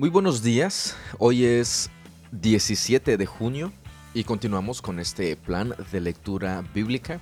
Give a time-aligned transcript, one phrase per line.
[0.00, 1.90] Muy buenos días, hoy es
[2.32, 3.70] 17 de junio
[4.14, 7.20] y continuamos con este plan de lectura bíblica.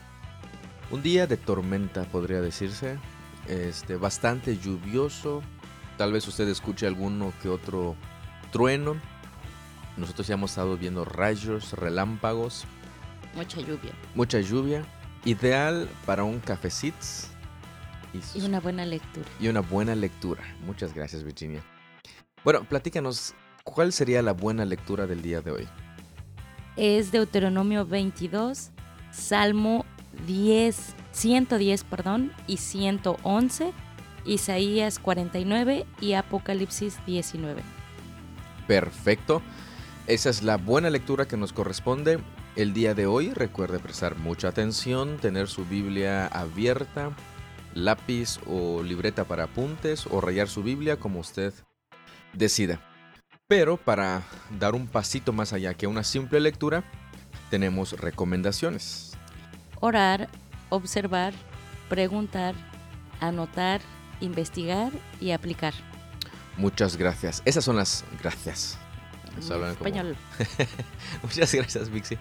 [0.93, 2.97] Un día de tormenta podría decirse,
[3.49, 5.43] este, bastante lluvioso,
[5.97, 7.97] tal vez usted escuche alguno que otro
[8.53, 8.95] trueno.
[9.97, 12.65] Nosotros ya hemos estado viendo rayos, relámpagos.
[13.35, 13.93] Mucha lluvia.
[14.15, 14.87] Mucha lluvia.
[15.25, 16.97] Ideal para un cafecito.
[18.15, 19.27] Y, y una buena lectura.
[19.41, 20.45] Y una buena lectura.
[20.65, 21.61] Muchas gracias, Virginia.
[22.45, 23.35] Bueno, platícanos,
[23.65, 25.69] ¿cuál sería la buena lectura del día de hoy?
[26.77, 28.71] Es Deuteronomio 22,
[29.11, 29.85] Salmo
[30.27, 33.73] 10, 110, perdón, y 111,
[34.25, 37.63] Isaías 49 y Apocalipsis 19.
[38.69, 39.43] Perfecto.
[40.07, 42.21] Esa es la buena lectura que nos corresponde
[42.55, 43.33] el día de hoy.
[43.35, 47.11] Recuerde prestar mucha atención, tener su Biblia abierta,
[47.75, 51.53] lápiz o libreta para apuntes o rayar su Biblia como usted
[52.33, 52.81] decida.
[53.47, 54.23] Pero para
[54.59, 56.85] dar un pasito más allá que una simple lectura,
[57.51, 59.13] tenemos recomendaciones.
[59.81, 60.29] Orar,
[60.69, 61.33] observar,
[61.89, 62.55] preguntar,
[63.21, 63.81] anotar,
[64.21, 65.73] investigar y aplicar.
[66.57, 67.41] Muchas gracias.
[67.45, 68.79] Esas son las gracias.
[69.39, 70.17] Español.
[71.23, 72.19] Muchas gracias, Vixi.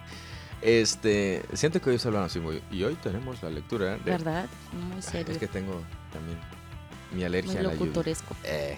[0.61, 2.61] Este, siento que hoy se hablan así muy.
[2.71, 3.97] Y hoy tenemos la lectura.
[3.97, 4.11] De...
[4.11, 4.47] ¿Verdad?
[4.73, 5.33] Muy serio.
[5.33, 6.37] Es que tengo también
[7.13, 8.13] mi alergia muy a la lluvia.
[8.43, 8.77] Eh.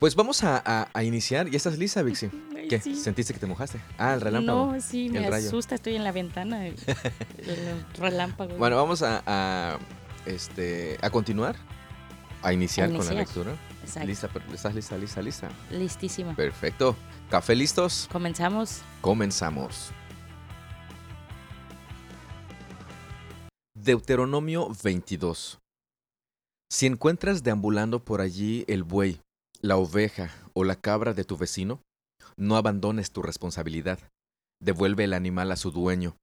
[0.00, 1.52] Pues vamos a, iniciar.
[1.52, 2.28] ¿Y estás lista, Vixi?
[2.70, 2.80] ¿Qué?
[2.80, 3.82] ¿Sentiste que te mojaste?
[3.98, 4.72] Ah, el relámpago.
[4.72, 5.74] No, sí, me asusta.
[5.74, 6.66] Estoy en la ventana.
[6.66, 6.74] El,
[7.98, 8.56] relámpago.
[8.56, 9.78] Bueno, vamos a,
[10.24, 11.54] este, a continuar.
[12.40, 13.52] A iniciar, con la lectura.
[14.06, 15.50] Lista, ¿Estás lista, lista, lista?
[15.70, 16.34] Listísima.
[16.34, 16.96] Perfecto.
[17.28, 18.08] ¿Café listos?
[18.10, 18.80] Comenzamos.
[19.02, 19.90] Comenzamos.
[23.74, 25.58] Deuteronomio 22.
[26.70, 29.20] Si encuentras deambulando por allí el buey
[29.62, 31.82] la oveja o la cabra de tu vecino,
[32.36, 33.98] no abandones tu responsabilidad.
[34.60, 36.16] Devuelve el animal a su dueño.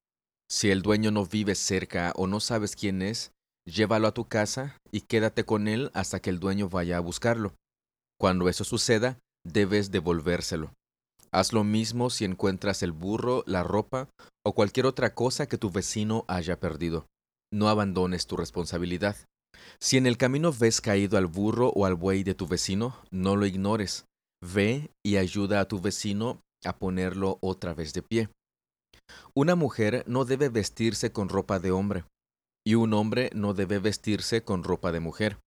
[0.49, 3.31] Si el dueño no vive cerca o no sabes quién es,
[3.65, 7.53] llévalo a tu casa y quédate con él hasta que el dueño vaya a buscarlo.
[8.19, 10.73] Cuando eso suceda, debes devolvérselo.
[11.31, 14.09] Haz lo mismo si encuentras el burro, la ropa
[14.45, 17.05] o cualquier otra cosa que tu vecino haya perdido.
[17.51, 19.17] No abandones tu responsabilidad.
[19.79, 23.35] Si en el camino ves caído al burro o al buey de tu vecino, no
[23.35, 24.05] lo ignores.
[24.41, 28.29] Ve y ayuda a tu vecino a ponerlo otra vez de pie.
[29.33, 32.05] Una mujer no debe vestirse con ropa de hombre,
[32.65, 35.39] y un hombre no debe vestirse con ropa de mujer.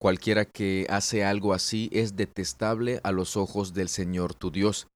[0.00, 4.88] Cualquiera que hace algo así es detestable a los ojos del Señor tu Dios.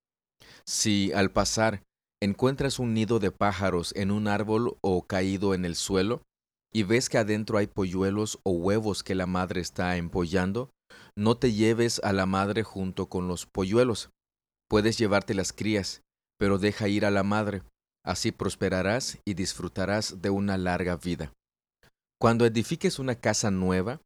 [0.67, 1.83] Si al pasar
[2.23, 6.23] encuentras un nido de pájaros en un árbol o caído en el suelo,
[6.75, 10.71] y ves que adentro hay polluelos o huevos que la madre está empollando,
[11.17, 14.11] no te lleves a la madre junto con los polluelos.
[14.69, 16.03] Puedes llevarte las crías,
[16.39, 17.63] pero deja ir a la madre,
[18.05, 21.33] así prosperarás y disfrutarás de una larga vida.
[22.21, 24.01] Cuando edifiques una casa nueva,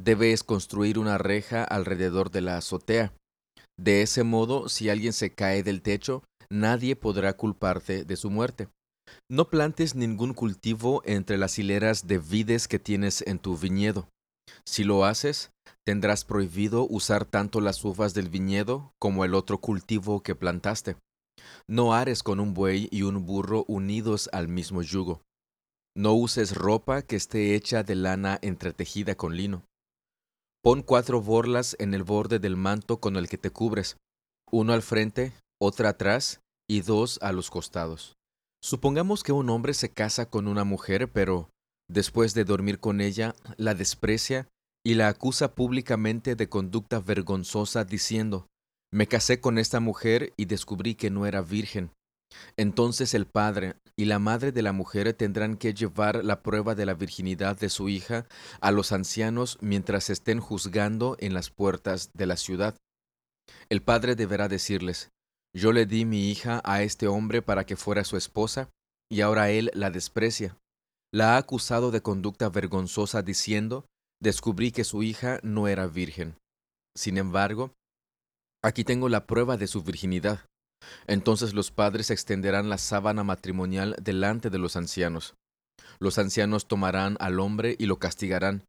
[0.00, 3.12] debes construir una reja alrededor de la azotea.
[3.78, 8.68] De ese modo, si alguien se cae del techo, nadie podrá culparte de su muerte.
[9.30, 14.08] No plantes ningún cultivo entre las hileras de vides que tienes en tu viñedo.
[14.66, 15.50] Si lo haces,
[15.84, 20.96] tendrás prohibido usar tanto las uvas del viñedo como el otro cultivo que plantaste.
[21.68, 25.22] No ares con un buey y un burro unidos al mismo yugo.
[25.96, 29.64] No uses ropa que esté hecha de lana entretejida con lino.
[30.62, 33.96] Pon cuatro borlas en el borde del manto con el que te cubres,
[34.50, 38.14] uno al frente, otra atrás y dos a los costados.
[38.64, 41.50] Supongamos que un hombre se casa con una mujer, pero
[41.86, 44.48] después de dormir con ella, la desprecia
[44.82, 48.46] y la acusa públicamente de conducta vergonzosa diciendo,
[48.90, 51.90] me casé con esta mujer y descubrí que no era virgen.
[52.56, 56.86] Entonces el padre y la madre de la mujer tendrán que llevar la prueba de
[56.86, 58.24] la virginidad de su hija
[58.62, 62.74] a los ancianos mientras estén juzgando en las puertas de la ciudad.
[63.68, 65.10] El padre deberá decirles,
[65.54, 68.70] yo le di mi hija a este hombre para que fuera su esposa,
[69.10, 70.58] y ahora él la desprecia.
[71.12, 73.86] La ha acusado de conducta vergonzosa diciendo,
[74.20, 76.36] descubrí que su hija no era virgen.
[76.96, 77.72] Sin embargo,
[78.62, 80.44] aquí tengo la prueba de su virginidad.
[81.06, 85.34] Entonces los padres extenderán la sábana matrimonial delante de los ancianos.
[86.00, 88.64] Los ancianos tomarán al hombre y lo castigarán.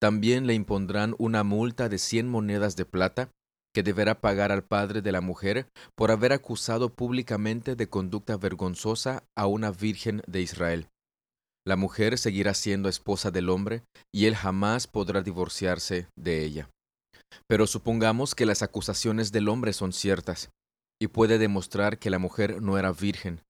[0.00, 3.30] También le impondrán una multa de cien monedas de plata
[3.74, 9.24] que deberá pagar al padre de la mujer por haber acusado públicamente de conducta vergonzosa
[9.36, 10.88] a una virgen de Israel.
[11.66, 13.82] La mujer seguirá siendo esposa del hombre
[14.12, 16.70] y él jamás podrá divorciarse de ella.
[17.46, 20.50] Pero supongamos que las acusaciones del hombre son ciertas,
[21.00, 23.42] y puede demostrar que la mujer no era virgen.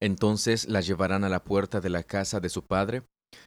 [0.00, 3.04] Entonces la llevarán a la puerta de la casa de su padre,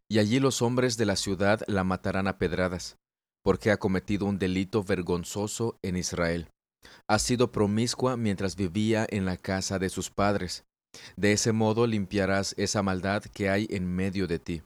[0.10, 2.98] y allí los hombres de la ciudad la matarán a pedradas,
[3.44, 6.48] porque ha cometido un delito vergonzoso en Israel.
[7.08, 10.64] Ha sido promiscua mientras vivía en la casa de sus padres.
[11.16, 14.62] De ese modo limpiarás esa maldad que hay en medio de ti.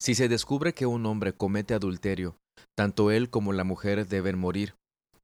[0.00, 2.36] Si se descubre que un hombre comete adulterio,
[2.76, 4.74] tanto él como la mujer deben morir.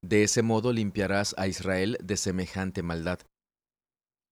[0.02, 3.20] De ese modo limpiarás a Israel de semejante maldad.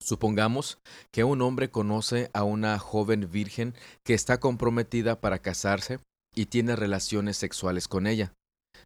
[0.02, 0.78] Supongamos
[1.12, 6.00] que un hombre conoce a una joven virgen que está comprometida para casarse
[6.34, 8.34] y tiene relaciones sexuales con ella.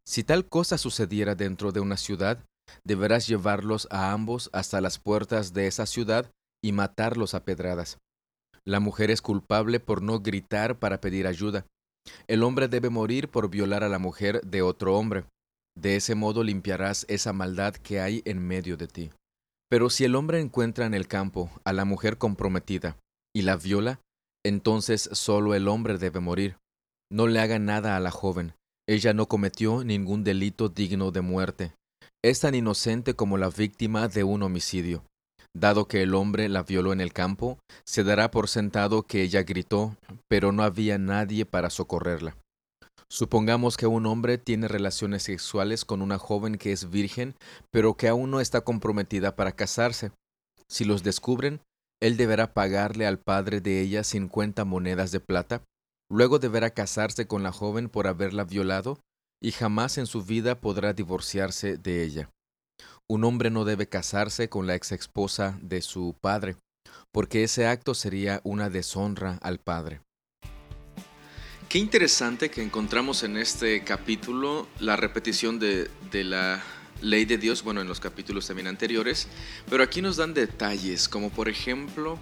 [0.06, 2.44] Si tal cosa sucediera dentro de una ciudad,
[2.84, 6.30] deberás llevarlos a ambos hasta las puertas de esa ciudad
[6.62, 7.98] y matarlos a pedradas.
[8.64, 11.66] La mujer es culpable por no gritar para pedir ayuda.
[12.28, 15.24] El hombre debe morir por violar a la mujer de otro hombre.
[15.76, 19.10] De ese modo limpiarás esa maldad que hay en medio de ti.
[19.68, 22.96] Pero si el hombre encuentra en el campo a la mujer comprometida
[23.34, 24.00] y la viola,
[24.44, 26.56] entonces solo el hombre debe morir.
[27.10, 28.54] No le haga nada a la joven.
[28.88, 31.72] Ella no cometió ningún delito digno de muerte.
[32.24, 35.02] Es tan inocente como la víctima de un homicidio.
[35.54, 39.42] Dado que el hombre la violó en el campo, se dará por sentado que ella
[39.42, 39.96] gritó,
[40.28, 42.36] pero no había nadie para socorrerla.
[43.08, 47.34] Supongamos que un hombre tiene relaciones sexuales con una joven que es virgen,
[47.72, 50.10] pero que aún no está comprometida para casarse.
[50.68, 51.60] Si los descubren,
[52.02, 55.62] él deberá pagarle al padre de ella cincuenta monedas de plata,
[56.08, 59.00] luego deberá casarse con la joven por haberla violado,
[59.40, 62.30] y jamás en su vida podrá divorciarse de ella.
[63.08, 66.56] Un hombre no debe casarse con la ex esposa de su padre,
[67.12, 70.00] porque ese acto sería una deshonra al padre.
[71.68, 76.62] Qué interesante que encontramos en este capítulo la repetición de, la
[77.02, 79.26] ley de Dios, bueno, en los capítulos también anteriores,
[79.68, 82.18] pero aquí nos dan detalles, como por ejemplo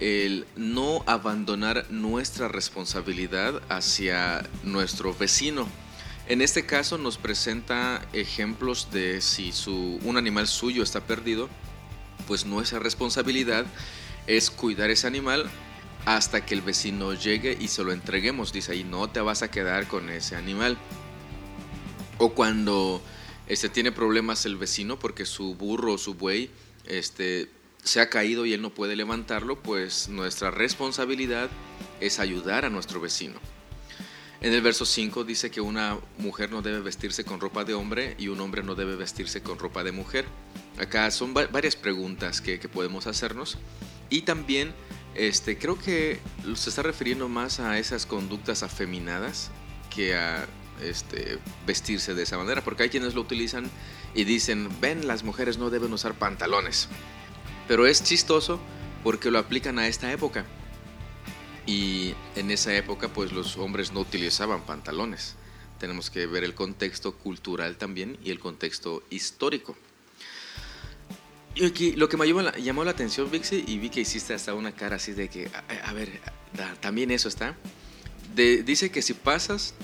[0.00, 5.66] el no abandonar nuestra responsabilidad hacia nuestro vecino.
[6.28, 11.48] En este caso nos presenta ejemplos de si su, un animal suyo está perdido,
[12.26, 13.64] pues nuestra responsabilidad
[14.26, 15.48] es cuidar ese animal
[16.04, 18.52] hasta que el vecino llegue y se lo entreguemos.
[18.52, 20.76] Dice ahí, no te vas a quedar con ese animal.
[22.18, 23.02] O cuando
[23.46, 26.50] este, tiene problemas el vecino porque su burro o su buey
[26.84, 27.48] este,
[27.82, 31.48] se ha caído y él no puede levantarlo, pues nuestra responsabilidad
[32.00, 33.38] es ayudar a nuestro vecino.
[34.40, 38.14] En el verso 5 dice que una mujer no debe vestirse con ropa de hombre
[38.18, 40.26] y un hombre no debe vestirse con ropa de mujer.
[40.78, 43.58] Acá son varias preguntas que, podemos hacernos
[44.10, 44.72] y también
[45.16, 46.20] este, creo que
[46.54, 49.50] se está refiriendo más a esas conductas afeminadas
[49.92, 50.46] que a
[50.80, 53.68] este, vestirse de esa manera, porque hay quienes lo utilizan
[54.14, 56.88] y dicen, ven, las mujeres no deben usar pantalones.
[57.68, 58.58] Pero es chistoso
[59.04, 60.44] porque lo aplican a esta época.
[61.66, 65.36] Y en esa época pues los hombres no utilizaban pantalones.
[65.78, 69.76] Tenemos que ver el contexto cultural también y el contexto histórico
[71.96, 75.12] lo que me llamó la, atención, Vixi, y vi que hiciste hasta una cara así
[75.12, 75.50] de que,
[75.84, 76.20] a, ver,
[76.80, 77.56] también eso está.
[78.34, 79.74] dice que si pasas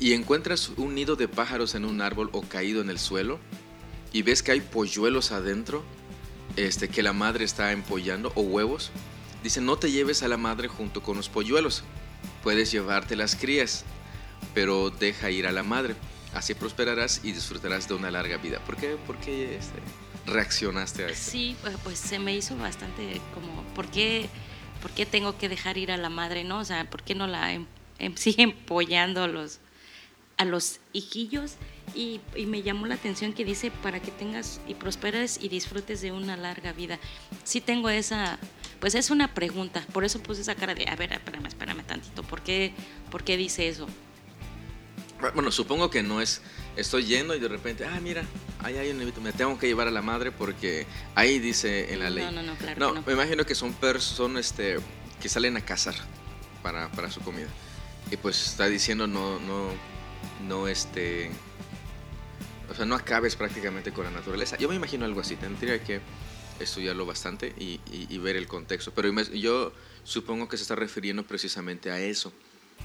[0.00, 3.38] y encuentras un nido de pájaros en un árbol o caído en el suelo
[4.12, 5.84] y ves que hay polluelos adentro,
[6.56, 8.90] este, que la madre está empollando o huevos,
[9.42, 11.84] dice no te lleves a la madre junto con los polluelos,
[12.42, 13.84] puedes llevarte las crías,
[14.54, 15.94] pero deja ir a la madre,
[16.34, 18.58] así prosperarás y disfrutarás de una larga vida.
[18.64, 18.96] ¿Por qué?
[19.06, 19.80] Porque este,
[20.26, 21.30] reaccionaste a esto?
[21.30, 24.28] Sí, pues, pues se me hizo bastante como, ¿por qué,
[24.82, 26.58] ¿por qué tengo que dejar ir a la madre, no?
[26.58, 27.66] O sea, ¿por qué no la em,
[27.98, 29.58] em, siguen apoyando a los,
[30.36, 31.54] a los hijillos?
[31.94, 36.00] Y, y, me llamó la atención que dice, para que tengas y prosperes y disfrutes
[36.00, 36.98] de una larga vida.
[37.44, 38.38] Sí tengo esa,
[38.80, 42.22] pues es una pregunta, por eso puse esa cara de, a ver, espérame, espérame tantito,
[42.22, 42.72] ¿por qué,
[43.10, 43.86] por qué dice eso?
[45.34, 46.40] Bueno, supongo que no es,
[46.76, 48.24] estoy yendo y de repente, ah, mira,
[48.60, 52.08] ahí hay un me tengo que llevar a la madre porque ahí dice en la
[52.08, 52.24] ley.
[52.24, 52.80] No, no, no, claro.
[52.80, 53.02] No, no.
[53.06, 54.78] me imagino que son personas este,
[55.20, 55.94] que salen a cazar
[56.62, 57.48] para, para su comida.
[58.10, 59.68] Y pues está diciendo no, no,
[60.48, 61.30] no, este,
[62.70, 64.56] o sea, no acabes prácticamente con la naturaleza.
[64.56, 66.00] Yo me imagino algo así, tendría que
[66.60, 68.92] estudiarlo bastante y, y ver el contexto.
[68.94, 69.72] Pero yo
[70.04, 72.32] supongo que se está refiriendo precisamente a eso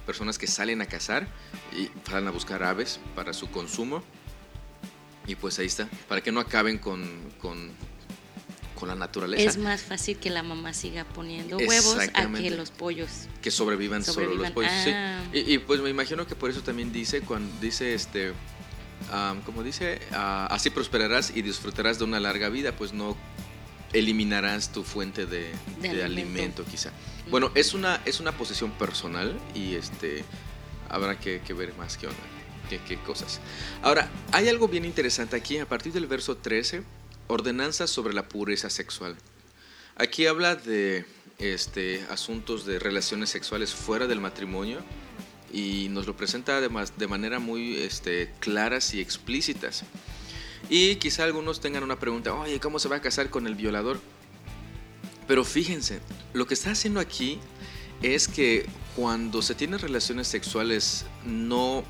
[0.05, 1.27] personas que salen a cazar
[1.75, 4.03] y salen a buscar aves para su consumo.
[5.27, 7.03] Y pues ahí está, para que no acaben con,
[7.41, 7.71] con,
[8.75, 9.49] con la naturaleza.
[9.49, 13.09] Es más fácil que la mamá siga poniendo huevos a que los pollos.
[13.41, 14.71] Que sobrevivan, solo los pollos.
[14.83, 14.91] Sí.
[14.93, 15.23] Ah.
[15.33, 18.33] Y, y, pues me imagino que por eso también dice, cuando dice este,
[19.45, 23.15] como dice, ah, así prosperarás y disfrutarás de una larga vida, pues no
[23.93, 25.51] eliminarás tu fuente de,
[26.03, 26.65] alimento.
[26.65, 26.91] quizá.
[27.29, 30.23] Bueno, es una, es una posición personal y este
[30.89, 32.19] habrá que, ver más qué onda,
[32.69, 33.39] qué, cosas.
[33.81, 36.83] Ahora, hay algo bien interesante aquí, a partir del verso 13,
[37.27, 39.15] ordenanzas sobre la pureza sexual.
[39.97, 41.05] Aquí habla de
[41.39, 44.79] este, asuntos de relaciones sexuales fuera del matrimonio
[45.51, 49.83] y nos lo presenta además de manera muy este, claras y explícitas.
[50.69, 53.99] Y quizá algunos tengan una pregunta, oye, ¿cómo se va a casar con el violador?
[55.27, 55.99] Pero fíjense,
[56.33, 57.39] lo que está haciendo aquí
[58.01, 61.83] es que cuando se tienen relaciones sexuales no,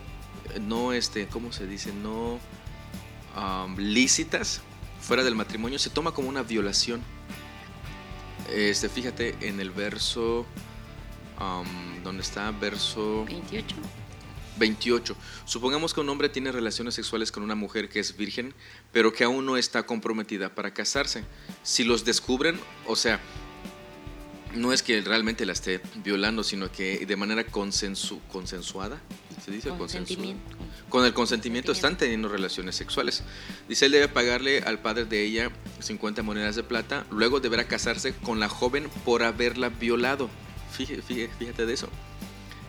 [0.62, 1.92] no este, ¿cómo se dice?
[1.94, 2.40] No
[3.78, 4.62] lícitas
[5.02, 7.02] fuera del matrimonio, se toma como una violación.
[8.52, 10.46] Este, fíjate en el verso,
[12.04, 12.51] ¿dónde está?
[12.51, 13.75] Verso 28.
[14.58, 15.15] 28.
[15.46, 18.54] Supongamos que un hombre tiene relaciones sexuales con una mujer que es virgen,
[18.92, 21.25] pero que aún no está comprometida para casarse.
[21.63, 23.20] Si los descubren, o sea,
[24.56, 29.01] no es que realmente la esté violando, sino que de manera consensu consensuada,
[29.44, 29.70] ¿se dice?
[29.70, 30.56] Consentimiento.
[30.89, 33.24] Con el consentimiento están teniendo relaciones sexuales.
[33.68, 38.13] Dice, él debe pagarle al padre de ella 50 monedas de plata, luego deberá casarse
[38.13, 40.30] con la joven por haberla violado.
[40.77, 41.89] Fíjate, fíjate de eso.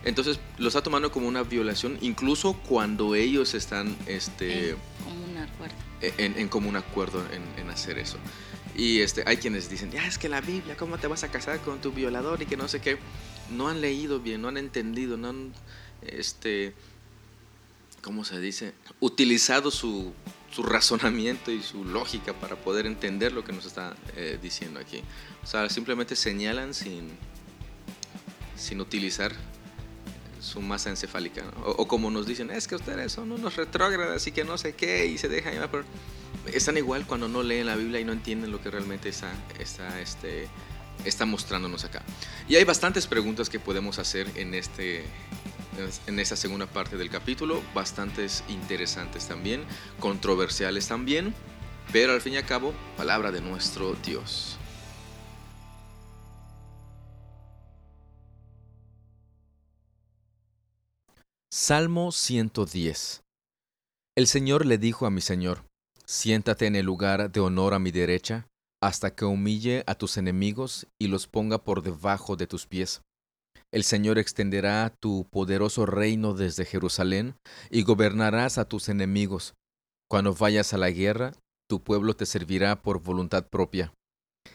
[0.03, 5.75] Entonces lo está tomando como una violación, incluso cuando ellos están este, en común acuerdo,
[6.01, 7.23] e, en, común acuerdo
[7.57, 8.17] en, hacer eso.
[8.75, 11.59] Y este, hay quienes dicen, ya es que la Biblia, ¿cómo te vas a casar
[11.59, 12.41] con tu violador?
[12.41, 12.97] Y que no sé qué.
[13.51, 15.53] No han leído bien, no han entendido, no han,
[16.03, 16.73] este,
[18.01, 18.73] ¿cómo se dice?
[19.01, 20.13] Utilizado su,
[20.51, 25.01] su razonamiento y su lógica para poder entender lo que nos está eh, diciendo aquí.
[25.43, 27.09] O sea, simplemente señalan sin,
[28.57, 29.31] sin utilizar
[30.41, 31.43] su masa encefálica.
[31.63, 35.05] O, como nos dicen, es que ustedes son unos retrógradas y que no sé qué,
[35.05, 35.83] y se dejan llevar
[36.53, 39.99] Están igual cuando no leen la Biblia y no entienden lo que realmente está, está,
[39.99, 40.47] este,
[41.05, 42.03] está mostrándonos acá.
[42.47, 45.03] Y hay bastantes preguntas que podemos hacer en, este,
[46.07, 49.63] en esta segunda parte del capítulo, bastantes interesantes también,
[49.99, 51.33] controversiales también,
[51.91, 54.56] pero al fin y al cabo, palabra de nuestro Dios.
[61.59, 63.23] Salmo 110
[64.15, 65.65] El Señor le dijo a mi Señor,
[66.05, 68.45] siéntate en el lugar de honor a mi derecha,
[68.79, 73.01] hasta que humille a tus enemigos y los ponga por debajo de tus pies.
[73.73, 77.33] El Señor extenderá tu poderoso reino desde Jerusalén
[77.71, 79.55] y gobernarás a tus enemigos.
[80.07, 81.33] Cuando vayas a la guerra,
[81.67, 83.91] tu pueblo te servirá por voluntad propia.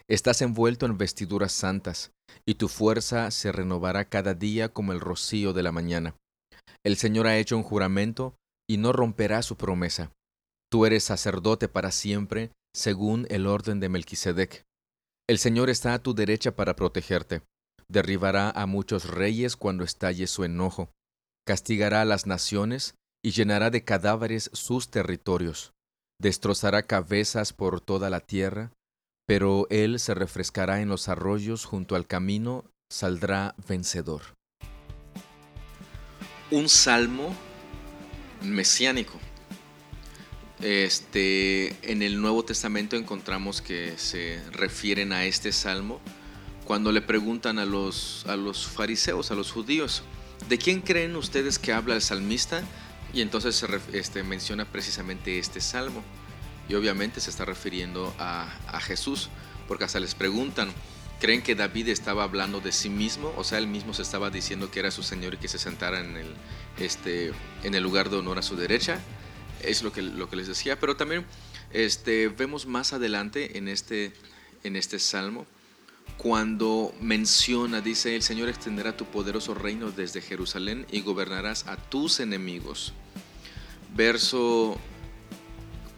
[0.06, 2.12] Estás envuelto en vestiduras santas,
[2.46, 6.14] y tu fuerza se renovará cada día como el rocío de la mañana.
[6.84, 8.36] El Señor ha hecho un juramento
[8.68, 10.12] y no romperá su promesa.
[10.70, 14.64] Tú eres sacerdote para siempre, según el orden de Melquisedec.
[15.28, 17.42] El Señor está a tu derecha para protegerte.
[17.88, 20.90] Derribará a muchos reyes cuando estalle su enojo.
[21.46, 25.72] Castigará a las naciones y llenará de cadáveres sus territorios.
[26.20, 28.72] Destrozará cabezas por toda la tierra,
[29.26, 34.22] pero él se refrescará en los arroyos junto al camino, saldrá vencedor
[36.52, 37.34] un salmo
[38.42, 39.18] mesiánico.
[40.60, 46.00] Este, en el Nuevo Testamento encontramos que se refieren a este salmo
[46.64, 50.02] cuando le preguntan a los, a los fariseos, a los judíos,
[50.48, 52.62] ¿de quién creen ustedes que habla el salmista?
[53.12, 53.66] Y entonces se
[53.98, 56.02] este, menciona precisamente este salmo.
[56.68, 59.30] Y obviamente se está refiriendo a, a Jesús,
[59.66, 60.70] porque hasta les preguntan,
[61.22, 64.72] creen que David estaba hablando de sí mismo, o sea, él mismo se estaba diciendo
[64.72, 66.26] que era su Señor y que se sentara en el,
[66.80, 67.30] este,
[67.62, 68.98] en el lugar de honor a su derecha.
[69.62, 71.24] Es lo que, lo que les decía, pero también
[71.72, 74.12] este, vemos más adelante en este,
[74.64, 75.46] en este salmo
[76.16, 82.18] cuando menciona, dice, el Señor extenderá tu poderoso reino desde Jerusalén y gobernarás a tus
[82.18, 82.94] enemigos.
[83.94, 84.76] Verso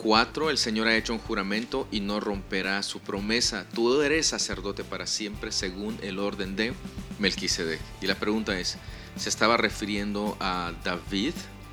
[0.05, 0.51] 4.
[0.51, 3.65] El Señor ha hecho un juramento y no romperá su promesa.
[3.73, 6.75] Tú eres sacerdote para siempre según el orden de
[7.19, 7.81] Melquisedec.
[8.03, 8.77] Y la pregunta es,
[9.17, 11.33] ¿se estaba refiriendo a David,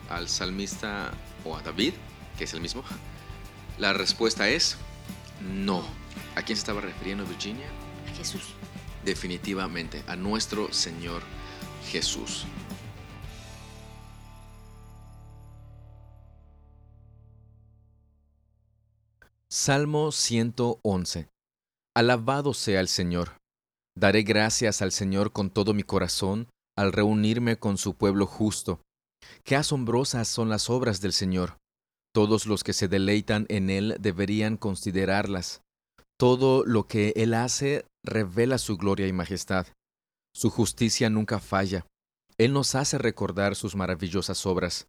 [0.09, 1.11] al salmista
[1.43, 1.91] o a David,
[2.37, 2.85] que es el mismo?
[3.77, 4.77] La respuesta es
[5.41, 5.83] no.
[6.37, 7.67] ¿A quién se estaba refiriendo Virginia?
[8.09, 8.43] A Jesús.
[9.03, 11.21] Definitivamente, a nuestro Señor
[11.91, 12.45] Jesús.
[19.53, 21.27] Salmo 111.
[21.93, 23.35] Alabado sea el Señor.
[23.97, 28.79] Daré gracias al Señor con todo mi corazón al reunirme con su pueblo justo.
[29.43, 31.57] Qué asombrosas son las obras del Señor.
[32.15, 35.59] Todos los que se deleitan en Él deberían considerarlas.
[36.17, 39.67] Todo lo que Él hace revela su gloria y majestad.
[40.33, 41.85] Su justicia nunca falla.
[42.37, 44.87] Él nos hace recordar sus maravillosas obras.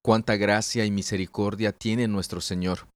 [0.00, 2.86] Cuánta gracia y misericordia tiene nuestro Señor.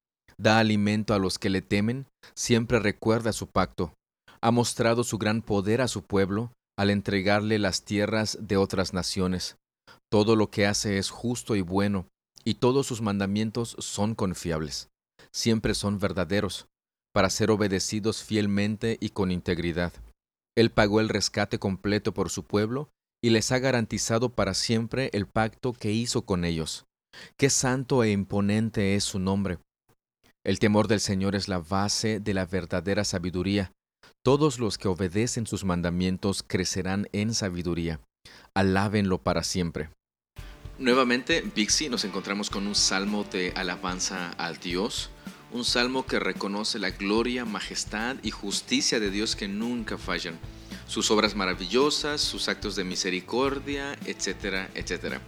[0.41, 3.93] Da alimento a los que le temen, siempre recuerda su pacto.
[4.41, 9.59] Ha mostrado su gran poder a su pueblo al entregarle las tierras de otras naciones.
[10.11, 12.07] Todo lo que hace es justo y bueno,
[12.43, 14.89] y todos sus mandamientos son confiables.
[15.31, 16.69] Siempre son verdaderos,
[17.13, 19.93] para ser obedecidos fielmente y con integridad.
[20.57, 22.89] Él pagó el rescate completo por su pueblo
[23.23, 26.87] y les ha garantizado para siempre el pacto que hizo con ellos.
[27.37, 29.59] Qué santo e imponente es su nombre.
[30.43, 33.73] El temor del Señor es la base de la verdadera sabiduría.
[34.25, 38.01] Todos los que obedecen sus mandamientos crecerán en sabiduría.
[38.55, 39.91] Alábenlo para siempre.
[40.79, 45.11] Nuevamente, Bixi, nos encontramos con un salmo de alabanza al Dios,
[45.53, 50.39] un salmo que reconoce la gloria, majestad y justicia de Dios que nunca fallan,
[50.87, 55.21] sus obras maravillosas, sus actos de misericordia, etcétera, etcétera.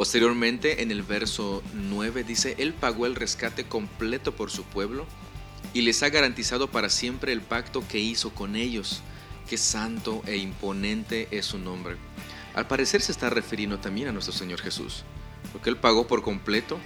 [0.00, 5.04] Posteriormente, en el verso 9 dice, Él pagó el rescate completo por su pueblo
[5.74, 9.02] y les ha garantizado para siempre el pacto que hizo con ellos.
[9.46, 11.96] Qué santo e imponente es su nombre.
[12.54, 15.04] Al parecer se está refiriendo también a nuestro Señor Jesús,
[15.52, 16.78] porque Él pagó por completo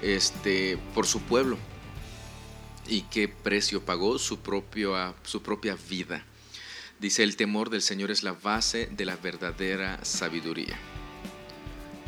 [0.00, 1.58] este, por su pueblo.
[2.88, 4.18] ¿Y qué precio pagó?
[4.18, 6.24] Su, propio, su propia vida.
[7.00, 10.78] Dice, el temor del Señor es la base de la verdadera sabiduría.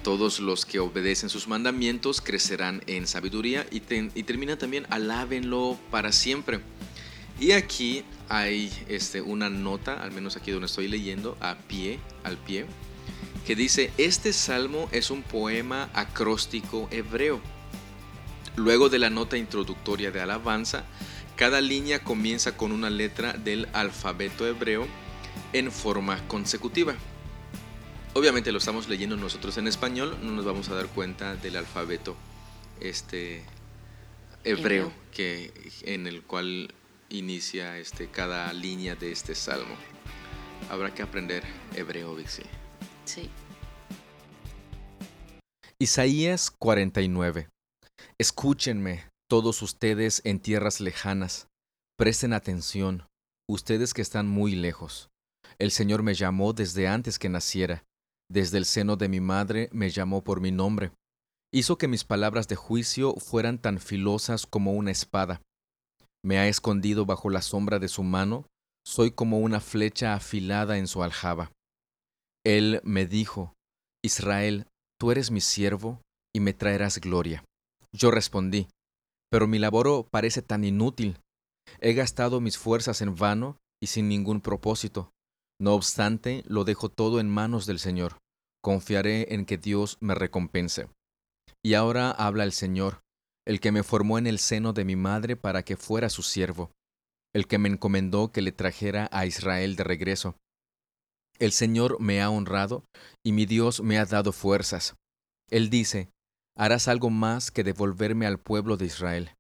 [0.05, 6.61] Todos los que obedecen sus mandamientos crecerán en sabiduría y, termina también, alábenlo para siempre.
[7.41, 12.37] Y aquí hay este, una nota, al menos aquí donde estoy leyendo, a pie, al
[12.37, 12.67] pie,
[13.47, 17.41] que dice, este salmo es un poema acróstico hebreo.
[18.57, 20.85] Luego de la nota introductoria de alabanza,
[21.35, 24.87] cada línea comienza con una letra del alfabeto hebreo
[25.55, 26.95] en forma consecutiva.
[28.17, 32.15] Obviamente lo estamos leyendo nosotros en español, no nos vamos a dar cuenta del alfabeto
[32.81, 33.43] este
[34.45, 36.73] hebreo que en el cual
[37.09, 39.75] inicia este cada línea de este salmo.
[40.71, 41.43] Habrá que aprender
[41.75, 42.45] hebreo, Vixi.
[43.05, 43.29] Sí.
[45.81, 47.49] Isaías 49.
[48.17, 51.49] Escúchenme, todos ustedes en tierras lejanas.
[51.97, 53.09] Presten atención,
[53.49, 55.11] ustedes que están muy lejos.
[55.59, 57.83] El Señor me llamó desde antes que naciera
[58.31, 60.93] desde el seno de mi madre me llamó por mi nombre.
[61.53, 65.41] Hizo que mis palabras de juicio fueran tan filosas como una espada.
[66.25, 68.47] Me ha escondido bajo la sombra de su mano,
[68.87, 71.53] soy como una flecha afilada en su aljaba.
[72.45, 73.55] Él me dijo,
[74.03, 74.67] Israel,
[74.99, 76.01] tú eres mi siervo
[76.35, 77.45] y me traerás gloria.
[77.93, 78.69] Yo respondí,
[79.31, 81.19] pero mi labor parece tan inútil.
[81.81, 85.11] He gastado mis fuerzas en vano y sin ningún propósito.
[85.61, 88.19] No obstante, lo dejo todo en manos del Señor.
[88.63, 90.89] Confiaré en que Dios me recompense.
[91.63, 93.01] Y ahora habla el Señor,
[93.47, 96.71] el que me formó en el seno de mi madre para que fuera su siervo,
[97.35, 100.37] el que me encomendó que le trajera a Israel de regreso.
[101.39, 102.85] El Señor me ha honrado
[103.25, 104.95] y mi Dios me ha dado fuerzas.
[105.51, 106.11] Él dice,
[106.57, 109.31] harás algo más que devolverme al pueblo de Israel.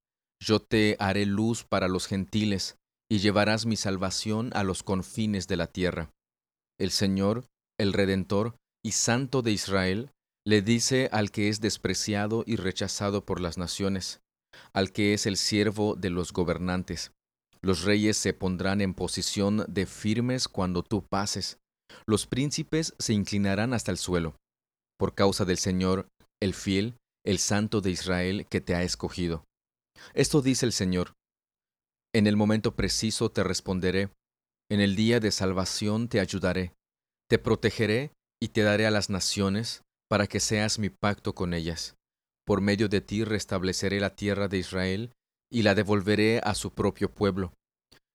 [0.43, 2.77] Yo te haré luz para los gentiles,
[3.15, 6.11] y llevarás mi salvación a los confines de la tierra.
[6.81, 7.47] El Señor,
[7.79, 10.11] el Redentor y Santo de Israel,
[10.45, 14.21] le dice al que es despreciado y rechazado por las naciones,
[14.73, 17.13] al que es el siervo de los gobernantes.
[17.63, 21.59] Los reyes se pondrán en posición de firmes cuando tú pases.
[22.07, 24.35] Los príncipes se inclinarán hasta el suelo,
[24.99, 26.09] por causa del Señor,
[26.43, 29.45] el fiel, el Santo de Israel que te ha escogido.
[30.15, 31.13] Esto dice el Señor,
[32.15, 34.09] en el momento preciso te responderé,
[34.71, 36.73] en el día de salvación te ayudaré,
[37.29, 41.97] te protegeré y te daré a las naciones para que seas mi pacto con ellas.
[42.47, 45.13] Por medio de ti restableceré la tierra de Israel
[45.51, 47.53] y la devolveré a su propio pueblo.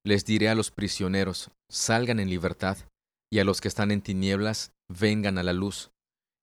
[0.05, 2.77] Les diré a los prisioneros, salgan en libertad,
[3.29, 5.91] y a los que están en tinieblas, vengan a la luz.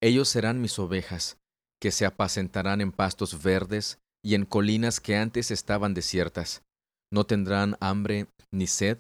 [0.03, 1.39] Ellos serán mis ovejas,
[1.81, 6.63] que se apacentarán en pastos verdes y en colinas que antes estaban desiertas
[7.13, 8.99] no tendrán hambre ni sed,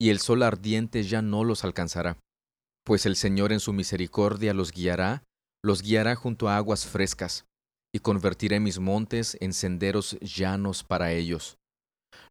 [0.00, 2.16] y el sol ardiente ya no los alcanzará,
[2.84, 5.22] pues el Señor en su misericordia los guiará,
[5.62, 7.44] los guiará junto a aguas frescas,
[7.94, 11.58] y convertiré mis montes en senderos llanos para ellos.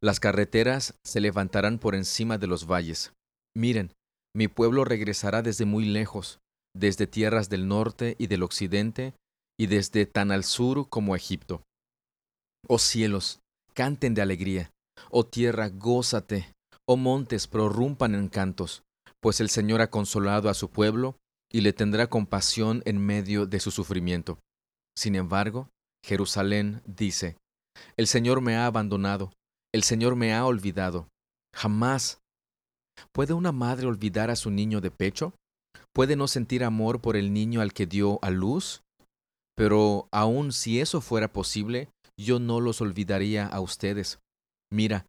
[0.02, 3.14] Las carreteras se levantarán por encima de los valles.
[3.56, 3.94] Miren,
[4.36, 6.40] mi pueblo regresará desde muy lejos,
[6.76, 9.14] desde tierras del norte y del occidente,
[9.60, 11.64] y desde tan al sur como Egipto.
[12.68, 13.40] Oh cielos,
[13.74, 14.72] canten de alegría.
[15.10, 16.54] Oh tierra, gózate.
[16.86, 18.84] Oh montes, prorrumpan en cantos,
[19.22, 21.18] pues el Señor ha consolado a su pueblo
[21.52, 24.40] y le tendrá compasión en medio de su sufrimiento.
[24.98, 25.70] Sin embargo,
[26.04, 27.38] Jerusalén dice,
[27.98, 29.32] El Señor me ha abandonado,
[29.74, 31.08] el Señor me ha olvidado.
[31.56, 32.20] Jamás.
[33.12, 35.34] ¿Puede una madre olvidar a su niño de pecho?
[35.94, 38.82] ¿Puede no sentir amor por el niño al que dio a luz?
[39.56, 44.20] Pero aun si eso fuera posible, yo no los olvidaría a ustedes.
[44.72, 45.06] Mira,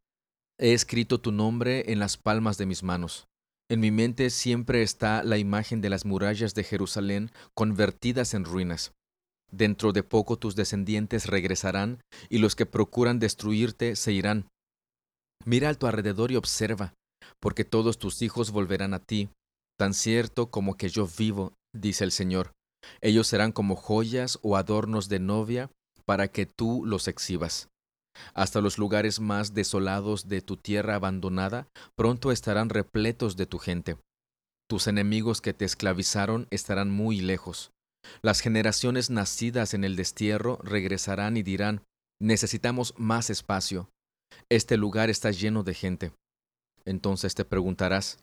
[0.59, 3.27] he escrito tu nombre en las palmas de mis manos.
[3.70, 8.92] En mi mente siempre está la imagen de las murallas de Jerusalén convertidas en ruinas.
[9.53, 14.49] Dentro de poco tus descendientes regresarán y los que procuran destruirte se irán.
[15.44, 16.94] Mira a tu alrededor y observa,
[17.40, 19.31] porque todos tus hijos volverán a ti,
[19.79, 22.53] tan cierto como que yo vivo, dice el Señor.
[23.01, 25.70] Ellos serán como joyas o adornos de novia
[26.05, 27.68] para que tú los exhibas.
[28.35, 33.96] Hasta los lugares más desolados de tu tierra abandonada pronto estarán repletos de tu gente.
[34.68, 37.73] Tus enemigos que te esclavizaron estarán muy lejos.
[38.23, 41.83] Las generaciones nacidas en el destierro regresarán y dirán,
[42.20, 43.90] necesitamos más espacio.
[44.49, 46.12] Este lugar está lleno de gente.
[46.85, 48.18] Entonces te preguntarás,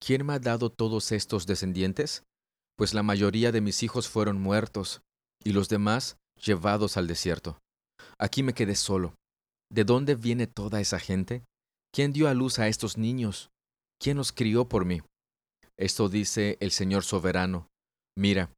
[0.00, 2.24] ¿quién me ha dado todos estos descendientes?
[2.76, 5.02] Pues la mayoría de mis hijos fueron muertos,
[5.44, 7.58] y los demás llevados al desierto.
[8.18, 9.14] Aquí me quedé solo,
[9.70, 11.44] ¿De dónde viene toda esa gente?
[11.92, 13.50] ¿Quién dio a luz a estos niños?
[14.00, 15.02] ¿Quién los crió por mí?
[15.76, 17.68] Esto dice el Señor soberano.
[18.16, 18.50] Mira,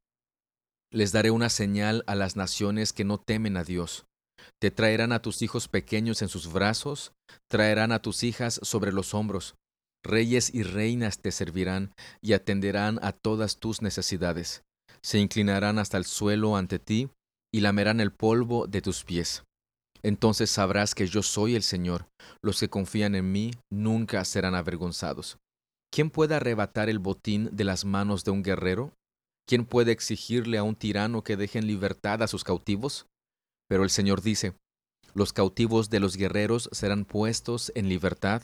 [0.91, 4.05] les daré una señal a las naciones que no temen a Dios.
[4.59, 7.13] Te traerán a tus hijos pequeños en sus brazos,
[7.49, 9.55] traerán a tus hijas sobre los hombros.
[10.03, 14.63] Reyes y reinas te servirán y atenderán a todas tus necesidades.
[15.01, 17.09] Se inclinarán hasta el suelo ante ti
[17.53, 19.43] y lamerán el polvo de tus pies.
[20.03, 22.07] Entonces sabrás que yo soy el Señor.
[22.41, 25.37] Los que confían en mí nunca serán avergonzados.
[25.93, 28.93] ¿Quién puede arrebatar el botín de las manos de un guerrero?
[29.47, 33.07] ¿Quién puede exigirle a un tirano que deje en libertad a sus cautivos?
[33.67, 34.53] Pero el Señor dice,
[35.13, 38.43] los cautivos de los guerreros serán puestos en libertad,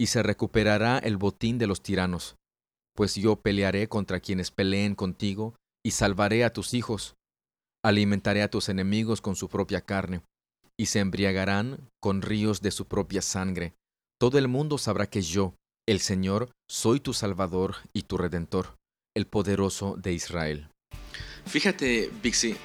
[0.00, 2.36] y se recuperará el botín de los tiranos.
[2.94, 7.16] Pues yo pelearé contra quienes peleen contigo, y salvaré a tus hijos.
[7.84, 10.22] Alimentaré a tus enemigos con su propia carne
[10.78, 13.74] y se embriagarán con ríos de su propia sangre.
[14.20, 15.54] Todo el mundo sabrá que yo,
[15.86, 18.76] el Señor, soy tu Salvador y tu Redentor,
[19.14, 20.70] el poderoso de Israel.
[21.46, 22.56] Fíjate, Bixi,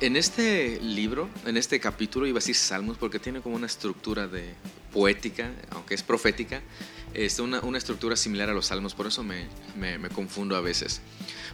[0.00, 4.26] en este libro, en este capítulo, iba a decir Salmos porque tiene como una estructura
[4.26, 4.54] de
[4.92, 6.62] poética, aunque es profética,
[7.14, 9.48] es una, estructura similar a los Salmos, por eso me,
[10.14, 11.00] confundo a veces.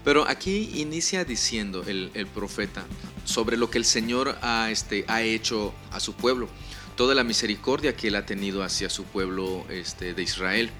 [0.04, 2.84] Pero aquí inicia diciendo el, profeta
[3.24, 6.48] sobre lo que el Señor ha, este, ha hecho a su pueblo,
[6.96, 10.70] toda la misericordia que él ha tenido hacia su pueblo este, de Israel.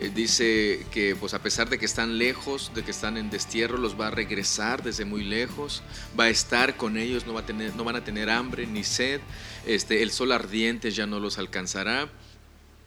[0.00, 3.78] Eh, dice que pues a pesar de que están lejos, de que están en destierro,
[3.78, 5.82] los va a regresar desde muy lejos,
[6.18, 8.82] va a estar con ellos, no, va a tener, no van a tener hambre ni
[8.82, 9.20] sed,
[9.66, 12.08] este, el sol ardiente ya no los alcanzará,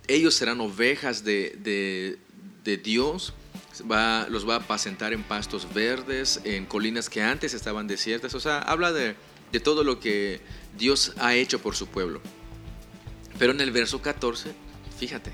[0.08, 2.17] ellos serán ovejas de,
[2.84, 3.34] Dios,
[3.89, 8.39] va, los va a apacentar en pastos verdes, en colinas que antes estaban desiertas, o
[8.39, 9.15] sea, habla de,
[9.52, 10.41] de todo lo que
[10.78, 12.22] Dios ha hecho por su pueblo.
[13.39, 14.52] Pero en el verso 14,
[15.00, 15.32] fíjate,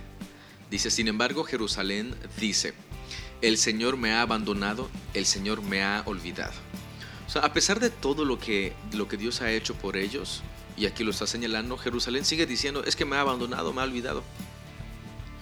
[0.74, 2.74] Dice, sin embargo, Jerusalén dice,
[3.44, 6.56] el Señor me ha abandonado, el Señor me ha olvidado.
[7.28, 10.42] O sea, a pesar de todo lo que, lo que Dios ha hecho por ellos,
[10.76, 13.84] y aquí lo está señalando, Jerusalén sigue diciendo, es que me ha abandonado, me ha
[13.84, 14.24] olvidado.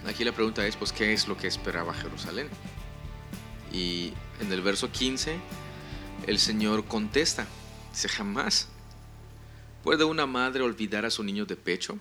[0.06, 2.48] Aquí la pregunta es, pues, ¿qué es lo que esperaba Jerusalén?
[3.72, 5.36] Y en el verso 15,
[6.26, 7.46] el Señor contesta,
[7.92, 8.68] dice, jamás.
[9.82, 11.98] ¿Puede una madre olvidar a su niño de pecho?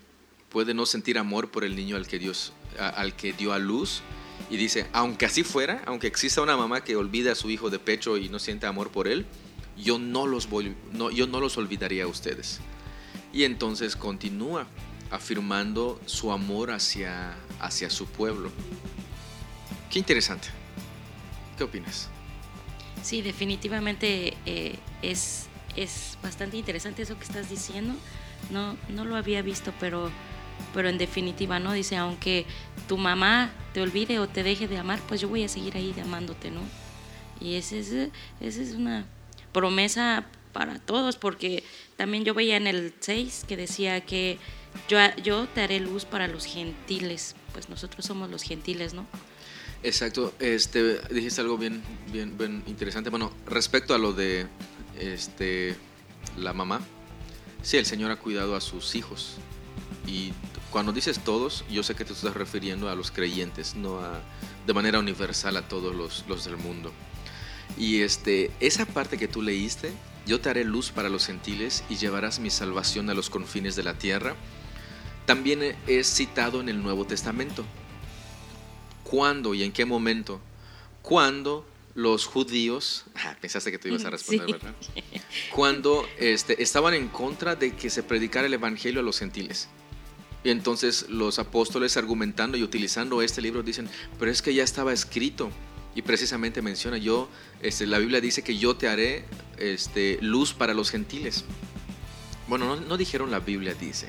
[0.49, 4.01] ¿Puede no sentir amor por el niño al que Dios al que dio a luz
[4.49, 7.79] y dice, aunque así fuera, aunque exista una mamá que olvide a su hijo de
[7.79, 9.25] pecho y no siente amor por él,
[9.77, 12.59] yo no los, voy, no, yo no los olvidaría a ustedes.
[13.33, 14.67] Y entonces continúa
[15.11, 18.51] afirmando su amor hacia, hacia su pueblo.
[19.89, 20.47] Qué interesante.
[21.57, 22.09] ¿Qué opinas?
[23.03, 27.93] Sí, definitivamente eh, es, es bastante interesante eso que estás diciendo.
[28.49, 30.09] No, no lo había visto, pero
[30.73, 31.73] pero en definitiva, ¿no?
[31.73, 32.45] Dice, aunque
[32.87, 35.93] tu mamá te olvide o te deje de amar, pues yo voy a seguir ahí
[36.01, 36.61] amándote, ¿no?
[37.39, 39.05] Y esa es, ese es una
[39.51, 41.63] promesa para todos, porque
[41.97, 44.37] también yo veía en el 6 que decía que
[44.87, 49.05] yo, te haré luz para los gentiles, pues nosotros somos los gentiles, ¿no?
[49.83, 51.81] Exacto, este, dijiste algo bien,
[52.11, 53.09] bien, bien interesante.
[53.09, 54.47] Bueno, respecto a lo de
[54.99, 55.75] este,
[56.37, 56.81] la mamá,
[57.63, 59.35] Sí, el Señor ha cuidado a sus hijos.
[60.07, 60.33] Y
[60.71, 64.21] cuando dices todos, yo sé que te estás refiriendo a los creyentes, no a,
[64.65, 66.91] de manera universal a todos los, los del mundo.
[67.77, 69.91] Y este, esa parte que tú leíste,
[70.25, 73.83] yo te haré luz para los gentiles y llevarás mi salvación a los confines de
[73.83, 74.35] la tierra,
[75.25, 77.65] también es citado en el Nuevo Testamento.
[79.03, 80.39] ¿Cuándo y en qué momento?
[81.01, 84.73] Cuando los judíos, ah, pensaste que tú ibas a responder, ¿verdad?
[85.53, 89.67] Cuando este, estaban en contra de que se predicara el Evangelio a los gentiles.
[90.43, 94.91] Y entonces los apóstoles argumentando y utilizando este libro dicen, pero es que ya estaba
[94.91, 95.51] escrito.
[95.93, 97.27] Y precisamente menciona, yo,
[97.61, 99.25] este, la Biblia dice que yo te haré
[99.57, 101.43] este, luz para los gentiles.
[102.47, 104.07] Bueno, no, dijeron la Biblia dice,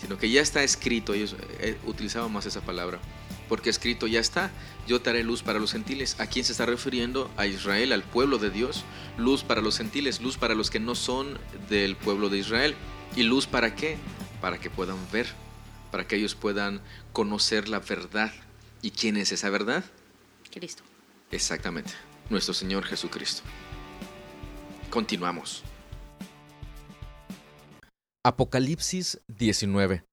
[0.00, 2.98] sino que ya está escrito, ellos eh, utilizaban más esa palabra,
[3.48, 4.50] porque escrito ya está,
[4.86, 6.16] yo te haré luz para los gentiles.
[6.18, 7.30] ¿A quién se está refiriendo?
[7.36, 8.84] A Israel, al pueblo de Dios.
[9.18, 12.74] Luz para los gentiles, luz para los que no son del pueblo de Israel.
[13.14, 13.98] ¿Y luz para qué?
[14.40, 15.26] Para que puedan ver
[15.90, 16.82] para que ellos puedan
[17.12, 18.30] conocer la verdad.
[18.82, 19.82] ¿Y quién es esa verdad?
[20.50, 20.82] Cristo.
[21.30, 21.92] Exactamente,
[22.30, 23.42] nuestro Señor Jesucristo.
[24.90, 25.62] Continuamos.
[28.26, 30.04] Apocalipsis 19.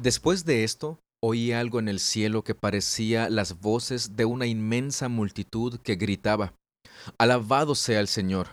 [0.00, 5.10] Después de esto, oí algo en el cielo que parecía las voces de una inmensa
[5.10, 6.54] multitud que gritaba,
[7.18, 8.48] Alabado sea el Señor.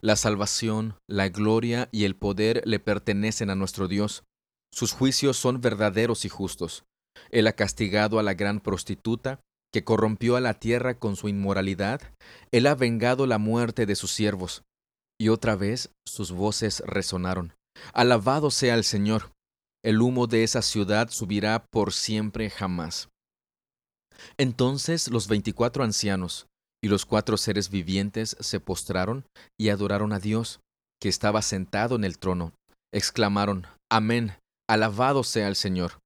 [0.00, 4.24] La salvación, la gloria y el poder le pertenecen a nuestro Dios
[4.72, 6.84] sus juicios son verdaderos y justos.
[7.30, 9.38] Él ha castigado a la gran prostituta,
[9.72, 12.00] que corrompió a la tierra con su inmoralidad.
[12.50, 14.64] Él ha vengado la muerte de sus siervos.
[15.20, 17.52] Y otra vez sus voces resonaron.
[17.92, 19.32] Alabado sea el Señor.
[19.84, 23.08] El humo de esa ciudad subirá por siempre jamás.
[24.36, 26.46] Entonces los veinticuatro ancianos
[26.82, 29.24] y los cuatro seres vivientes se postraron
[29.58, 30.60] y adoraron a Dios,
[31.00, 32.52] que estaba sentado en el trono.
[32.92, 34.36] Exclamaron, Amén.
[34.68, 35.98] Alabado sea el Señor.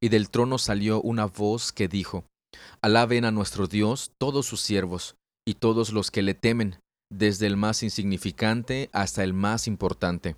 [0.00, 2.24] Y del trono salió una voz que dijo,
[2.82, 5.14] Alaben a nuestro Dios todos sus siervos,
[5.46, 6.78] y todos los que le temen,
[7.10, 10.36] desde el más insignificante hasta el más importante.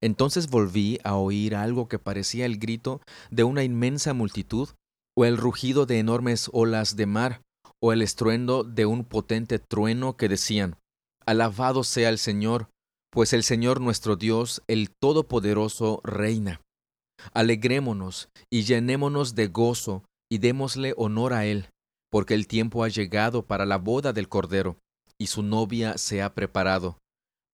[0.00, 4.70] Entonces volví a oír algo que parecía el grito de una inmensa multitud,
[5.16, 7.42] o el rugido de enormes olas de mar,
[7.82, 10.76] o el estruendo de un potente trueno que decían,
[11.24, 12.68] Alabado sea el Señor,
[13.10, 16.60] pues el Señor nuestro Dios, el Todopoderoso, reina.
[17.32, 21.68] Alegrémonos y llenémonos de gozo y démosle honor a Él,
[22.10, 24.76] porque el tiempo ha llegado para la boda del Cordero,
[25.18, 26.98] y su novia se ha preparado.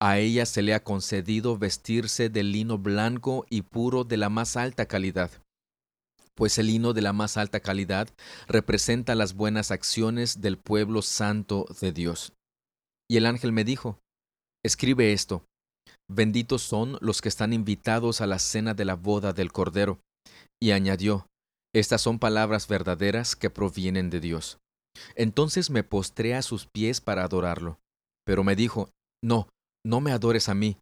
[0.04, 4.56] A ella se le ha concedido vestirse de lino blanco y puro de la más
[4.56, 5.30] alta calidad,
[6.34, 8.08] pues el lino de la más alta calidad
[8.48, 12.32] representa las buenas acciones del pueblo santo de Dios.
[13.08, 14.00] Y el ángel me dijo,
[14.64, 15.44] Escribe esto,
[16.10, 20.00] Benditos son los que están invitados a la cena de la boda del Cordero.
[20.60, 21.28] Y añadió,
[21.72, 24.58] Estas son palabras verdaderas que provienen de Dios.
[25.14, 27.78] Entonces me postré a sus pies para adorarlo.
[28.24, 28.90] Pero me dijo,
[29.22, 29.46] No,
[29.84, 30.76] no me adores a mí.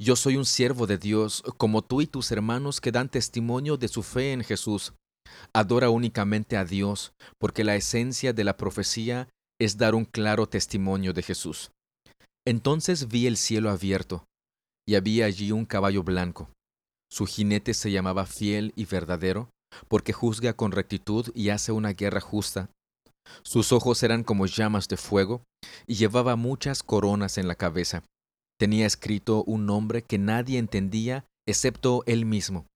[0.00, 3.88] Yo soy un siervo de Dios, como tú y tus hermanos que dan testimonio de
[3.88, 4.92] su fe en Jesús.
[5.52, 9.28] Adora únicamente a Dios, porque la esencia de la profecía
[9.60, 11.70] es dar un claro testimonio de Jesús.
[12.46, 14.26] Entonces vi el cielo abierto
[14.86, 16.50] y había allí un caballo blanco.
[17.10, 19.48] Su jinete se llamaba fiel y verdadero,
[19.88, 22.68] porque juzga con rectitud y hace una guerra justa.
[23.42, 25.42] Sus ojos eran como llamas de fuego,
[25.86, 28.02] y llevaba muchas coronas en la cabeza.
[28.58, 32.66] Tenía escrito un nombre que nadie entendía excepto él mismo.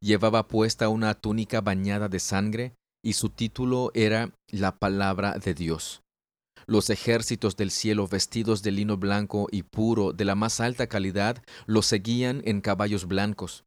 [0.00, 6.02] Llevaba puesta una túnica bañada de sangre, y su título era La palabra de Dios.
[6.66, 11.42] Los ejércitos del cielo vestidos de lino blanco y puro de la más alta calidad
[11.66, 13.64] lo seguían en caballos blancos.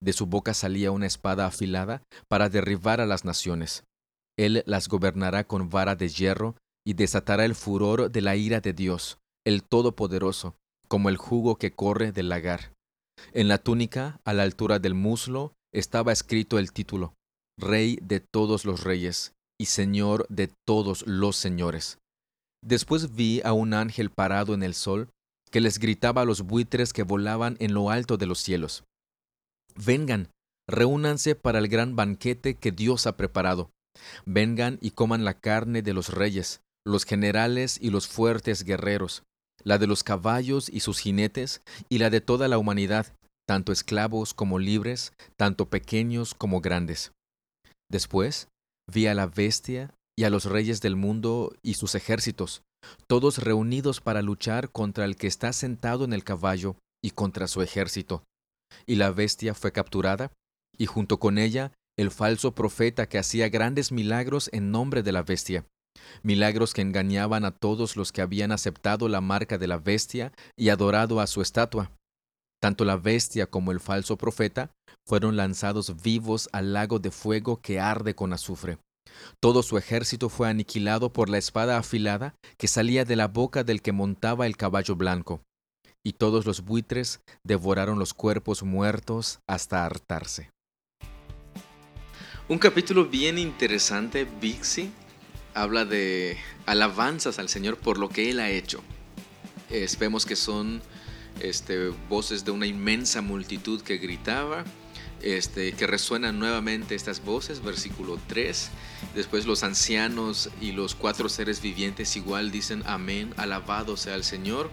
[0.00, 3.84] De su boca salía una espada afilada para derribar a las naciones.
[4.38, 8.72] Él las gobernará con vara de hierro y desatará el furor de la ira de
[8.72, 10.56] Dios, el Todopoderoso,
[10.92, 12.74] como el jugo que corre del lagar.
[13.32, 17.14] En la túnica, a la altura del muslo, estaba escrito el título,
[17.58, 21.96] Rey de todos los reyes y Señor de todos los señores.
[22.62, 25.08] Después vi a un ángel parado en el sol,
[25.50, 28.84] que les gritaba a los buitres que volaban en lo alto de los cielos.
[29.74, 30.28] Vengan,
[30.68, 33.70] reúnanse para el gran banquete que Dios ha preparado.
[34.26, 39.22] Vengan y coman la carne de los reyes, los generales y los fuertes guerreros,
[39.64, 43.14] la de los caballos y sus jinetes, y la de toda la humanidad,
[43.46, 47.12] tanto esclavos como libres, tanto pequeños como grandes.
[47.90, 48.48] Después
[48.90, 52.62] vi a la bestia y a los reyes del mundo y sus ejércitos,
[53.06, 57.62] todos reunidos para luchar contra el que está sentado en el caballo y contra su
[57.62, 58.24] ejército.
[58.86, 60.32] y la bestia fue capturada,
[60.78, 65.22] y junto con ella el falso profeta que hacía grandes milagros en nombre de la
[65.22, 65.66] bestia,
[66.22, 70.68] milagros que engañaban a todos los que habían aceptado la marca de la bestia y
[70.68, 71.90] adorado a su estatua.
[72.60, 74.70] Tanto la bestia como el falso profeta
[75.06, 78.78] fueron lanzados vivos al lago de fuego que arde con azufre.
[79.40, 83.82] Todo su ejército fue aniquilado por la espada afilada que salía de la boca del
[83.82, 85.42] que montaba el caballo blanco,
[86.04, 90.50] y todos los buitres devoraron los cuerpos muertos hasta hartarse.
[92.48, 94.92] Un capítulo bien interesante, Bixi,
[95.54, 96.36] habla de
[96.66, 98.82] alabanzas al Señor por lo que Él ha hecho.
[99.98, 100.82] vemos que son
[101.40, 104.64] este, voces de una inmensa multitud que gritaba,
[105.22, 108.70] este, que resuenan nuevamente estas voces, versículo 3.
[109.14, 114.70] Después los ancianos y los cuatro seres vivientes igual dicen amén, alabado sea el Señor.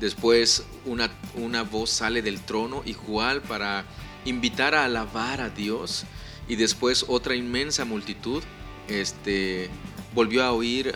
[0.00, 3.84] Después una, una voz sale del trono igual para
[4.24, 6.04] invitar a alabar a Dios.
[6.48, 8.42] Y después otra inmensa multitud
[8.88, 9.70] este,
[10.14, 10.94] volvió a oír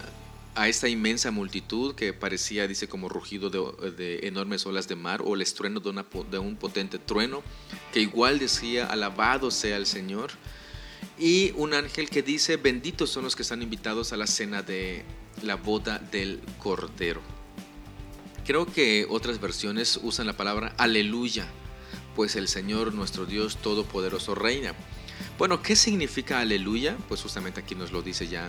[0.54, 5.34] a esta inmensa multitud que parecía, dice, como rugido de, enormes olas de mar o
[5.34, 7.42] el estruendo de, de, un potente trueno,
[7.92, 10.30] que igual decía, alabado sea el Señor.
[11.18, 15.04] Y un ángel que dice, benditos son los que están invitados a la cena de
[15.42, 17.20] la boda del Cordero.
[18.46, 21.46] Creo que otras versiones usan la palabra aleluya,
[22.16, 24.74] pues el Señor nuestro Dios Todopoderoso reina.
[25.38, 26.96] Bueno, ¿qué significa aleluya?
[27.08, 28.48] Pues justamente aquí nos lo dice ya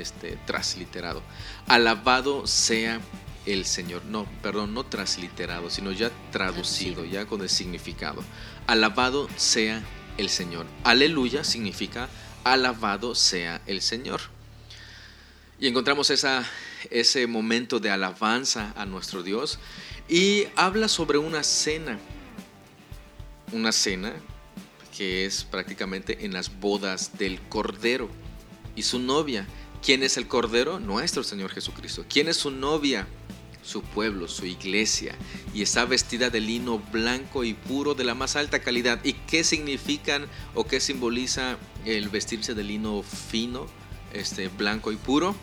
[0.00, 1.22] este, transliterado.
[1.66, 3.00] Alabado sea
[3.46, 4.04] el Señor.
[4.04, 8.22] No, perdón, no transliterado, sino ya traducido, ya con el significado.
[8.66, 9.82] Alabado sea
[10.18, 10.66] el Señor.
[10.84, 12.08] Aleluya significa
[12.44, 14.20] alabado sea el Señor.
[15.60, 16.44] Y encontramos esa,
[16.90, 19.58] ese momento de alabanza a nuestro Dios
[20.08, 21.98] y habla sobre una cena.
[23.52, 24.12] Una cena
[24.96, 28.08] que es prácticamente en las bodas del Cordero
[28.76, 29.46] y su novia.
[29.82, 30.80] ¿Quién es el Cordero?
[30.80, 32.04] Nuestro Señor Jesucristo.
[32.08, 33.06] ¿Quién es su novia?
[33.62, 35.14] Su pueblo, su iglesia.
[35.54, 38.98] Y está vestida de lino blanco y puro de la más alta calidad.
[39.04, 43.66] ¿Y qué significan o qué simboliza el vestirse de lino fino,
[44.12, 45.36] este, blanco y puro?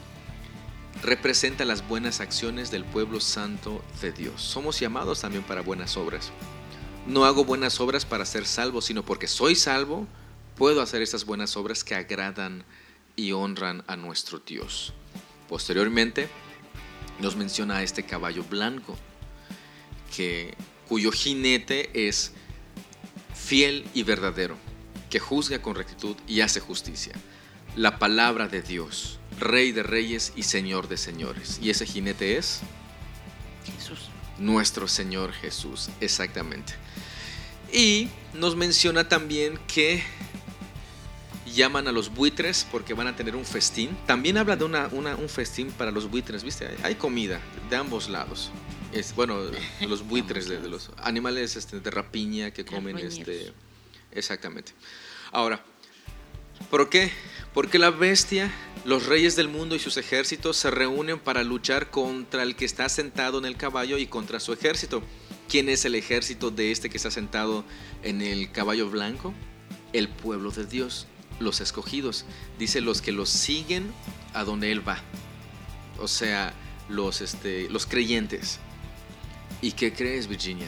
[1.01, 4.41] Representa las buenas acciones del pueblo santo de Dios.
[4.41, 6.31] Somos llamados también para buenas obras.
[7.07, 10.07] No hago buenas obras para ser salvo, sino porque soy salvo,
[10.55, 12.84] puedo hacer esas buenas obras que agradan a
[13.15, 14.93] y honran a nuestro Dios.
[15.47, 16.27] Posteriormente
[17.19, 18.97] nos menciona a este caballo blanco,
[20.15, 20.55] que,
[20.87, 22.33] cuyo jinete es
[23.33, 24.57] fiel y verdadero,
[25.09, 27.13] que juzga con rectitud y hace justicia.
[27.75, 31.59] La palabra de Dios, Rey de reyes y Señor de señores.
[31.61, 32.61] Y ese jinete es
[33.65, 34.09] Jesús.
[34.37, 36.73] Nuestro Señor Jesús, exactamente.
[37.73, 40.03] Y nos menciona también que
[41.55, 43.97] llaman a los buitres porque van a tener un festín.
[44.05, 46.67] También habla de una, un festín para los buitres, ¿viste?
[46.83, 47.39] Hay comida
[47.69, 48.51] de ambos lados.
[48.91, 49.39] Es, bueno,
[49.87, 53.53] los buitres de, los animales este, de rapiña que comen este
[54.11, 54.73] exactamente.
[55.31, 55.63] Ahora,
[56.69, 57.11] ¿por qué?
[57.53, 62.43] Porque la bestia, los reyes del mundo y sus ejércitos se reúnen para luchar contra
[62.43, 65.01] el que está sentado en el caballo y contra su ejército.
[65.49, 67.63] ¿Quién es el ejército de este que está sentado
[68.03, 69.33] en el caballo blanco?
[69.93, 71.07] El pueblo de Dios
[71.39, 72.25] los escogidos,
[72.57, 73.91] dice los que los siguen
[74.33, 74.99] a donde Él va.
[75.99, 76.53] O sea,
[76.89, 78.59] los, este, los creyentes.
[79.61, 80.67] ¿Y qué crees, Virginia?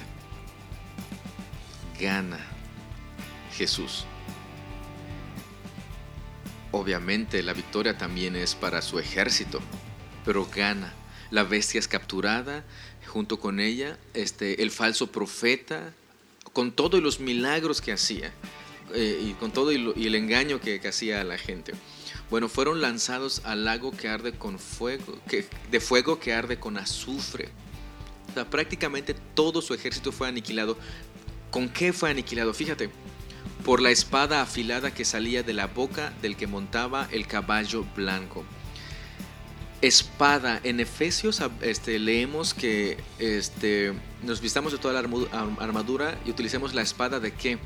[2.00, 2.40] Gana
[3.58, 4.06] Jesús.
[6.72, 9.60] Obviamente la victoria también es para su ejército,
[10.26, 10.94] pero gana.
[11.32, 12.64] La bestia es capturada,
[13.06, 15.94] junto con ella, este, el falso profeta,
[16.54, 18.32] con todos los milagros que hacía.
[18.94, 21.74] Eh, y con todo y, el engaño que, hacía a la gente.
[22.30, 26.78] Bueno, fueron lanzados al lago que arde con fuego, que, de fuego que arde con
[26.78, 27.50] azufre.
[28.30, 30.78] O sea, prácticamente todo su ejército fue aniquilado.
[31.52, 32.54] ¿Con qué fue aniquilado?
[32.54, 32.90] Fíjate,
[33.66, 38.46] por la espada afilada que salía de la boca del que montaba el caballo blanco.
[39.82, 43.94] Espada, en Efesios este, leemos que este,
[44.24, 45.08] nos vistamos de toda la
[45.60, 47.60] armadura y utilicemos la espada de qué?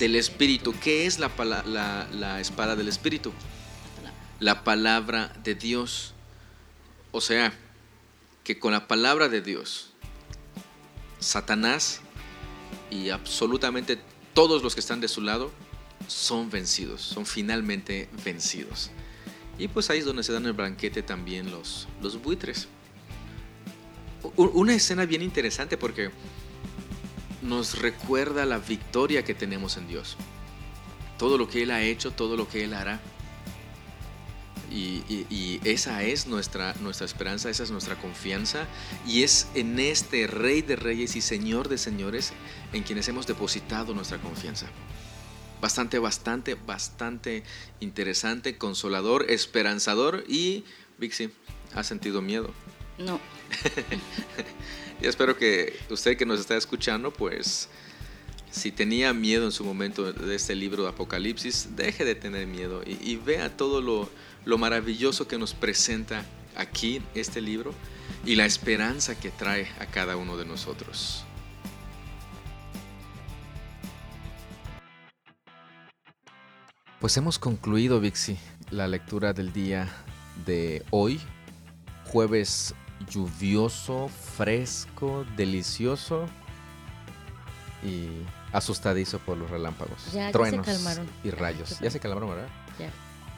[0.00, 0.74] Del Espíritu.
[0.82, 3.32] ¿Qué es la, espada del Espíritu?
[4.40, 6.14] La palabra de Dios.
[7.12, 7.52] O sea,
[8.42, 9.90] que con la palabra de Dios,
[11.20, 12.00] Satanás
[12.90, 14.00] y absolutamente
[14.32, 15.52] todos los que están de su lado
[16.08, 18.90] son vencidos, son finalmente vencidos.
[19.58, 21.86] Y pues ahí es donde se dan el banquete también los
[22.22, 22.68] buitres.
[24.36, 26.10] Una escena bien interesante porque
[27.42, 30.16] nos recuerda la victoria que tenemos en Dios.
[31.18, 33.00] Todo lo que Él ha hecho, todo lo que Él hará.
[34.70, 38.66] Y, y, esa es nuestra, nuestra esperanza, esa es nuestra confianza.
[39.06, 42.32] Y es en este Rey de Reyes y Señor de Señores
[42.72, 44.66] en quienes hemos depositado nuestra confianza.
[45.60, 47.42] Bastante, bastante, bastante
[47.80, 50.64] interesante, consolador, esperanzador y,
[50.98, 51.30] Vixi,
[51.74, 52.54] ¿ha sentido miedo?
[52.96, 53.20] No.
[55.00, 57.68] y espero que usted que nos está escuchando, pues
[58.50, 62.82] si tenía miedo en su momento de este libro de Apocalipsis, deje de tener miedo
[62.84, 64.10] y, vea todo lo,
[64.44, 66.24] lo, maravilloso que nos presenta
[66.56, 67.72] aquí este libro
[68.26, 71.24] y la esperanza que trae a cada uno de nosotros.
[76.98, 78.36] Pues hemos concluido, Vixi,
[78.70, 79.88] la lectura del día
[80.44, 81.18] de hoy,
[82.04, 82.74] jueves
[83.08, 86.26] lluvioso, fresco, delicioso
[87.82, 88.08] y
[88.52, 91.08] asustadizo por los relámpagos, ya, truenos se calmaron.
[91.24, 91.78] y rayos.
[91.80, 92.48] Ya se calmaron, ¿verdad?
[92.78, 92.90] Ya.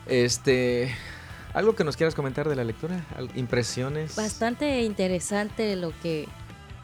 [0.06, 0.94] Este,
[1.54, 3.04] algo que nos quieras comentar de la lectura,
[3.34, 4.16] impresiones.
[4.16, 6.28] Bastante interesante lo que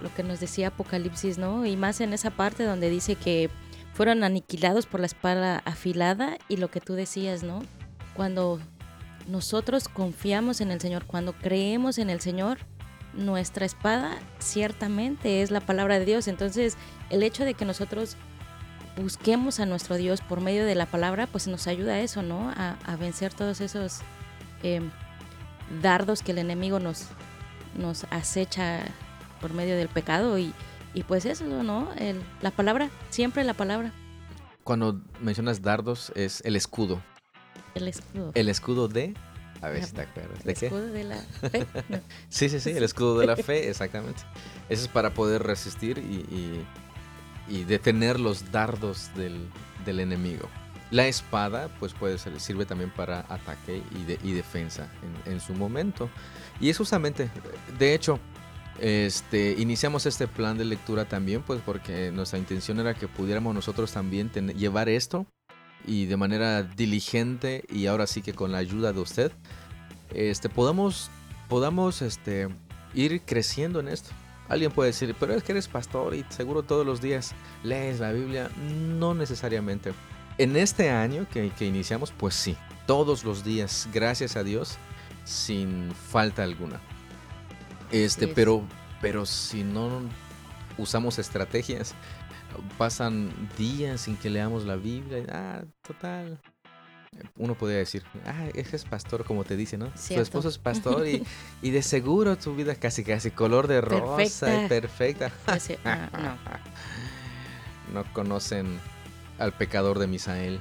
[0.00, 1.66] lo que nos decía Apocalipsis, ¿no?
[1.66, 3.50] Y más en esa parte donde dice que
[3.94, 7.62] fueron aniquilados por la espada afilada y lo que tú decías, ¿no?
[8.14, 8.60] Cuando
[9.28, 12.58] nosotros confiamos en el Señor, cuando creemos en el Señor,
[13.12, 16.28] nuestra espada ciertamente es la palabra de Dios.
[16.28, 16.76] Entonces,
[17.10, 18.16] el hecho de que nosotros
[18.96, 22.50] busquemos a nuestro Dios por medio de la palabra, pues nos ayuda a eso, ¿no?
[22.56, 24.00] A, vencer todos esos
[24.62, 24.90] em,
[25.82, 27.06] dardos que el enemigo nos,
[27.76, 28.82] nos acecha
[29.40, 30.52] por medio del pecado y,
[30.94, 31.88] y pues eso, ¿no?
[31.98, 33.92] El, la palabra, siempre la palabra.
[34.64, 37.00] Cuando mencionas dardos es el escudo.
[37.78, 38.32] El escudo.
[38.34, 39.14] El escudo de...
[39.60, 40.44] A ver si te acuerdas.
[40.44, 41.66] ¿De el escudo de la fe.
[42.28, 44.22] sí, sí, sí, el escudo de la fe, exactamente.
[44.68, 46.64] Eso es para poder resistir y,
[47.48, 49.48] y, detener los dardos del,
[49.84, 50.48] del, enemigo.
[50.92, 54.88] La espada, pues puede ser, sirve también para ataque y, de, y defensa
[55.26, 56.08] en, en, su momento.
[56.60, 57.28] Y es justamente,
[57.78, 58.20] de hecho,
[58.80, 63.92] este, iniciamos este plan de lectura también, pues porque nuestra intención era que pudiéramos nosotros
[63.92, 65.26] también llevar esto
[65.86, 69.32] y de manera diligente y ahora sí que con la ayuda de usted,
[70.14, 71.10] este, podamos,
[71.48, 72.48] podamos este,
[72.94, 74.10] ir creciendo en esto.
[74.48, 78.12] Alguien puede decir, pero es que eres pastor y seguro todos los días lees la
[78.12, 78.50] Biblia.
[78.56, 79.92] No necesariamente.
[80.38, 82.56] En este año que, que iniciamos, pues sí,
[82.86, 84.78] todos los días, gracias a Dios,
[85.24, 86.80] sin falta alguna.
[87.90, 88.62] Este, pero,
[89.02, 90.00] pero si no
[90.78, 91.94] usamos estrategias,
[92.76, 95.24] pasan días sin que leamos la Biblia.
[95.30, 96.40] Ah, total.
[97.36, 99.90] Uno podría decir, ah, ese es pastor, como te dice, ¿no?
[99.96, 101.24] Su esposo es pastor y,
[101.62, 105.32] y, de seguro tu vida casi, casi color de rosa y perfecta.
[105.84, 106.08] Ah,
[107.92, 108.02] no.
[108.02, 108.78] no conocen
[109.38, 110.60] al pecador de Misael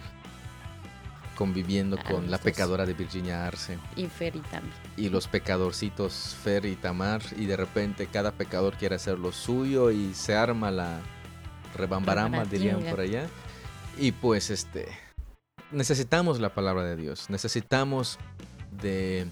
[1.37, 3.77] conviviendo con la pecadora de Virginia Arce.
[3.95, 4.73] Y Fer y también.
[4.97, 7.21] Y los pecadorcitos Fer y Tamar.
[7.37, 10.99] Y de repente cada pecador quiere hacer lo suyo y se arma la
[11.75, 13.27] rebambaramba, dirían por allá.
[13.97, 14.87] Y pues este,
[15.71, 17.29] necesitamos la palabra de Dios.
[17.29, 18.19] Necesitamos
[18.81, 19.27] de,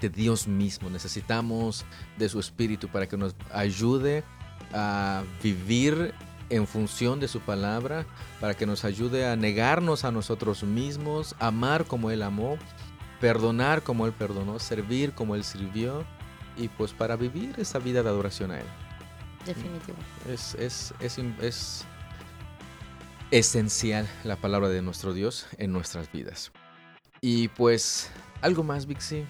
[0.00, 0.90] de Dios mismo.
[0.90, 1.84] Necesitamos
[2.16, 4.24] de su espíritu para que nos ayude
[4.72, 6.14] a vivir
[6.50, 8.06] en función de su palabra,
[8.40, 12.56] para que nos ayude a negarnos a nosotros mismos, amar como Él amó,
[13.20, 16.04] perdonar como Él perdonó, servir como Él sirvió,
[16.56, 18.66] y pues para vivir esa vida de adoración a Él.
[19.48, 19.96] Definitivo.
[20.28, 21.84] Es, es, es, es
[23.30, 26.52] esencial la palabra de nuestro Dios en nuestras vidas.
[27.20, 28.10] Y pues,
[28.42, 29.24] algo más, Vixi,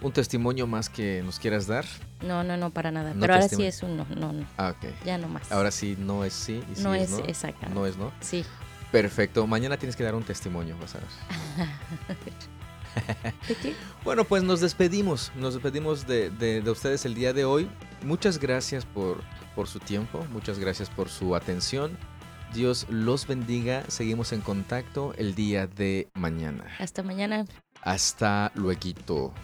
[0.00, 1.84] un testimonio más que nos quieras dar.
[2.22, 3.14] No, no, no, para nada.
[3.18, 4.46] Pero ahora sí es un no, no, no.
[4.56, 4.90] Ah, ok.
[5.04, 5.50] Ya no más.
[5.50, 7.18] Ahora sí no es sí y sí no es, es no.
[7.20, 7.66] exacto.
[7.72, 8.12] No es no.
[8.20, 8.44] Sí.
[8.92, 9.46] Perfecto.
[9.46, 11.08] Mañana tienes que dar un testimonio, vas a ver.
[13.48, 13.74] ¿De qué?
[14.04, 15.32] Bueno, pues nos despedimos.
[15.36, 17.68] Nos despedimos de, de, de, ustedes el día de hoy.
[18.02, 19.22] Muchas gracias por,
[19.54, 20.26] por su tiempo.
[20.32, 21.96] Muchas gracias por su atención.
[22.52, 23.84] Dios los bendiga.
[23.88, 26.64] Seguimos en contacto el día de mañana.
[26.78, 27.44] Hasta mañana.
[27.82, 29.34] Hasta luego.